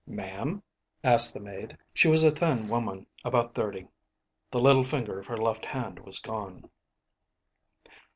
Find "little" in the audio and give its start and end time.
4.59-4.83